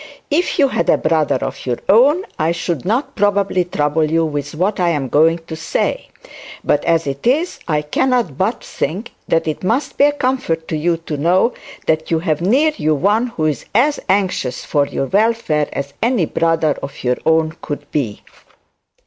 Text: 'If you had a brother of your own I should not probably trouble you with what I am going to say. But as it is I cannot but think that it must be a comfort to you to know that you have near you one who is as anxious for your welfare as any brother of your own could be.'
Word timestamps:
'If 0.31 0.57
you 0.57 0.69
had 0.69 0.89
a 0.89 0.97
brother 0.97 1.35
of 1.35 1.63
your 1.67 1.77
own 1.87 2.25
I 2.39 2.53
should 2.53 2.85
not 2.85 3.13
probably 3.15 3.63
trouble 3.65 4.03
you 4.09 4.25
with 4.25 4.55
what 4.55 4.79
I 4.79 4.89
am 4.89 5.09
going 5.09 5.37
to 5.45 5.55
say. 5.55 6.09
But 6.63 6.83
as 6.85 7.05
it 7.05 7.27
is 7.27 7.59
I 7.67 7.83
cannot 7.83 8.35
but 8.35 8.63
think 8.63 9.13
that 9.27 9.47
it 9.47 9.63
must 9.63 9.97
be 9.99 10.05
a 10.05 10.11
comfort 10.11 10.67
to 10.69 10.75
you 10.75 10.97
to 10.97 11.17
know 11.17 11.53
that 11.85 12.09
you 12.09 12.17
have 12.17 12.41
near 12.41 12.71
you 12.77 12.95
one 12.95 13.27
who 13.27 13.45
is 13.45 13.65
as 13.75 13.99
anxious 14.09 14.65
for 14.65 14.87
your 14.87 15.05
welfare 15.05 15.69
as 15.71 15.93
any 16.01 16.25
brother 16.25 16.79
of 16.81 17.03
your 17.03 17.17
own 17.23 17.55
could 17.61 17.85
be.' 17.91 18.23